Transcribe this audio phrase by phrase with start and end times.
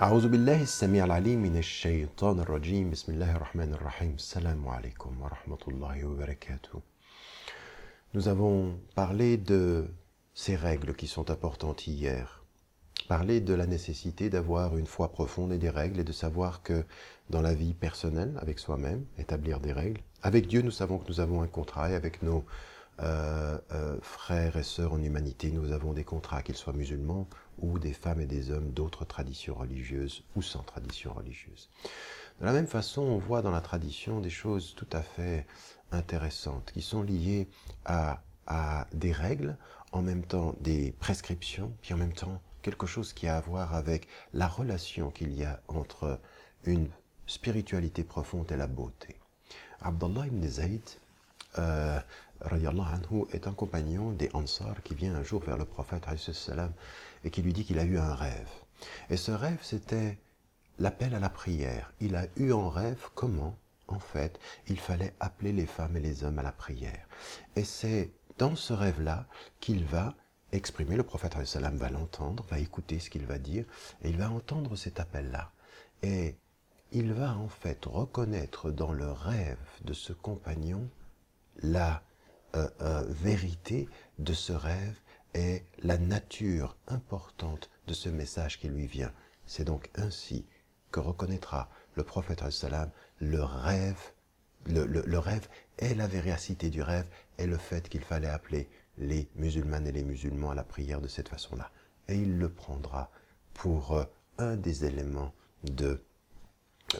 [0.00, 6.04] أعوذ بالله السميع العليم من الشيطان الرجيم بسم الله الرحمن الرحيم السلام عليكم ورحمة الله
[6.04, 6.80] وبركاته
[8.14, 9.84] Nous avons parlé de
[10.34, 12.42] ces règles qui sont importantes hier,
[13.08, 16.84] parlé de la nécessité d'avoir une foi profonde et des règles et de savoir que
[17.28, 20.00] dans la vie personnelle, avec soi-même, établir des règles.
[20.22, 22.44] Avec Dieu, nous savons que nous avons un contrat et avec nos
[23.01, 27.27] euh, euh, frères et sœurs en humanité, nous avons des contrats, qu'ils soient musulmans
[27.59, 31.69] ou des femmes et des hommes d'autres traditions religieuses ou sans tradition religieuse.
[32.39, 35.45] De la même façon, on voit dans la tradition des choses tout à fait
[35.91, 37.47] intéressantes qui sont liées
[37.85, 38.21] à,
[38.93, 39.57] des règles,
[39.91, 43.73] en même temps des prescriptions, puis en même temps quelque chose qui a à voir
[43.75, 46.19] avec la relation qu'il y a entre
[46.63, 46.89] une
[47.25, 49.15] spiritualité profonde et la beauté.
[49.81, 50.81] Abdullah ibn Zayd,
[51.57, 51.99] euh,
[52.41, 56.71] anhu, est un compagnon des Ansar qui vient un jour vers le prophète salam,
[57.23, 58.49] et qui lui dit qu'il a eu un rêve.
[59.09, 60.17] Et ce rêve, c'était
[60.79, 61.93] l'appel à la prière.
[61.99, 66.23] Il a eu en rêve comment, en fait, il fallait appeler les femmes et les
[66.23, 67.07] hommes à la prière.
[67.55, 69.25] Et c'est dans ce rêve-là
[69.59, 70.13] qu'il va
[70.51, 73.65] exprimer, le prophète salam va l'entendre, va écouter ce qu'il va dire,
[74.03, 75.51] et il va entendre cet appel-là.
[76.03, 76.37] Et
[76.91, 80.87] il va en fait reconnaître dans le rêve de ce compagnon
[81.61, 82.03] la
[82.55, 83.87] euh, euh, vérité
[84.19, 84.97] de ce rêve
[85.33, 89.11] et la nature importante de ce message qui lui vient.
[89.45, 90.45] C'est donc ainsi
[90.91, 92.89] que reconnaîtra le prophète salam
[93.19, 93.99] le rêve,
[94.67, 95.47] le, rêve
[95.79, 100.03] et la véracité du rêve et le fait qu'il fallait appeler les musulmanes et les
[100.03, 101.69] musulmans à la prière de cette façon-là.
[102.07, 103.11] Et il le prendra
[103.53, 104.05] pour euh,
[104.37, 106.01] un des éléments de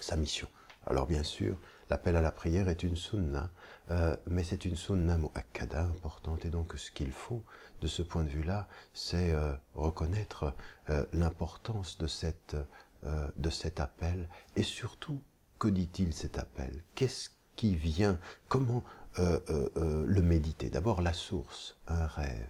[0.00, 0.48] sa mission.
[0.86, 1.56] Alors bien sûr,
[1.90, 3.50] l'appel à la prière est une sunna,
[3.90, 7.44] euh, mais c'est une sunna mu'akkada importante, et donc ce qu'il faut
[7.80, 10.54] de ce point de vue-là, c'est euh, reconnaître
[10.90, 12.56] euh, l'importance de, cette,
[13.04, 15.22] euh, de cet appel, et surtout,
[15.58, 16.82] que dit-il cet appel?
[16.96, 18.18] Qu'est-ce qui vient
[18.48, 18.82] Comment
[19.18, 20.70] euh, euh, euh, le méditer?
[20.70, 22.48] D'abord la source, un rêve.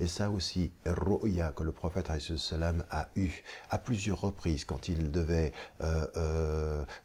[0.00, 3.30] Et ça aussi, Ru'ya, que le prophète a eu
[3.68, 5.52] à plusieurs reprises quand il devait,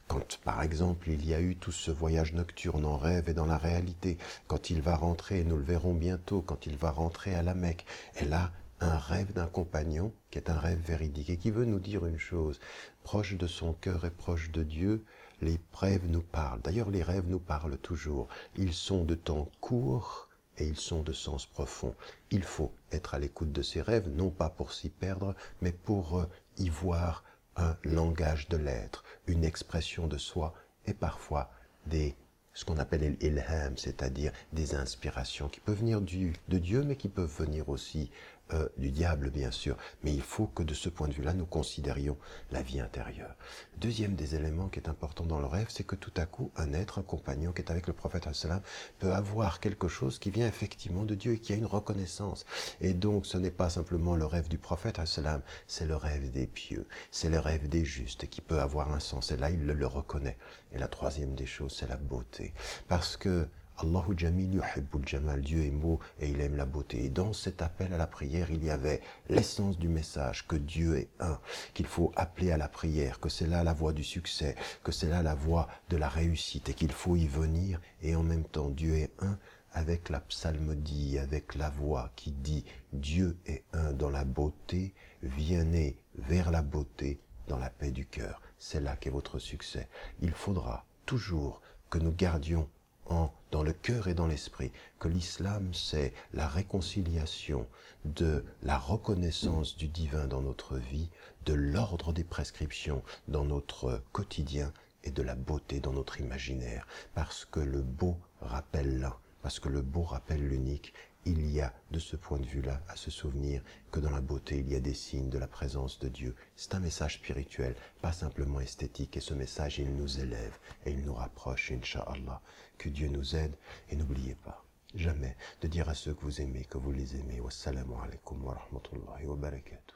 [0.08, 3.46] quand par exemple il y a eu tout ce voyage nocturne en rêve et dans
[3.46, 4.18] la réalité,
[4.48, 7.86] quand il va rentrer, nous le verrons bientôt, quand il va rentrer à la Mecque,
[8.20, 11.80] et là, un rêve d'un compagnon qui est un rêve véridique et qui veut nous
[11.80, 12.60] dire une chose,
[13.04, 15.06] proche de son cœur et proche de Dieu,
[15.42, 16.62] les rêves nous parlent.
[16.62, 18.28] D'ailleurs, les rêves nous parlent toujours.
[18.56, 21.96] Ils sont de temps court et ils sont de sens profond.
[22.32, 26.20] Il faut être à l'écoute de ces rêves, non pas pour s'y perdre, mais pour
[26.20, 27.24] euh, y voir
[27.58, 30.54] un langage de l'être, une expression de soi
[30.86, 31.50] et parfois
[31.86, 32.16] des
[32.56, 37.38] ce qu'on appelle l'ilham, c'est-à-dire des inspirations qui peuvent venir de Dieu, mais qui peuvent
[37.38, 38.10] venir aussi
[38.54, 39.76] euh, du diable, bien sûr.
[40.04, 42.18] Mais il faut que de ce point de vue-là, nous considérions
[42.52, 43.36] la vie intérieure.
[43.78, 46.74] Deuxième des éléments qui est important dans le rêve, c'est que tout à coup, un
[46.74, 48.62] être, un compagnon qui est avec le prophète salam
[49.00, 52.46] peut avoir quelque chose qui vient effectivement de Dieu et qui a une reconnaissance.
[52.82, 56.48] Et donc, ce n'est pas simplement le rêve du prophète salam, c'est le rêve des
[56.48, 59.32] pieux, c'est le rêve des justes qui peut avoir un sens.
[59.32, 60.38] Et là, il le, le reconnaît.
[60.72, 62.54] Et la troisième des choses, c'est la beauté.
[62.88, 67.04] Parce que Allahu Jamil yuhibbul Jamal, Dieu est beau et il aime la beauté.
[67.04, 70.98] Et dans cet appel à la prière, il y avait l'essence du message que Dieu
[70.98, 71.40] est un,
[71.74, 75.10] qu'il faut appeler à la prière, que c'est là la voie du succès, que c'est
[75.10, 77.82] là la voie de la réussite et qu'il faut y venir.
[78.02, 79.38] Et en même temps, Dieu est un
[79.74, 86.00] avec la psalmodie, avec la voix qui dit Dieu est un dans la beauté, venez
[86.16, 87.20] vers la beauté
[87.50, 88.42] dans la paix du cœur.
[88.58, 89.90] C'est là qu'est votre succès.
[90.22, 92.70] Il faudra toujours que nous gardions
[93.06, 97.68] en, dans le cœur et dans l'esprit que l'islam, c'est la réconciliation
[98.04, 101.10] de la reconnaissance du divin dans notre vie,
[101.46, 104.72] de l'ordre des prescriptions dans notre quotidien
[105.04, 106.88] et de la beauté dans notre imaginaire.
[107.14, 109.00] Parce que le beau rappelle
[109.46, 110.92] parce que le beau rappelle l'unique.
[111.24, 113.62] Il y a de ce point de vue-là à se souvenir
[113.92, 116.36] que dans la beauté, il y a des signes de la présence de Dieu.
[116.56, 119.18] C'est un message spirituel, pas simplement esthétique.
[119.18, 122.42] Et ce message, il nous élève et il nous rapproche, Inch'Allah.
[122.80, 123.56] Que Dieu nous aide.
[123.90, 124.66] Et n'oubliez pas,
[124.96, 127.40] jamais, de dire à ceux que vous aimez que vous les aimez.
[127.40, 129.96] Wassalamu alaikum wa rahmatullahi wa barakatuh.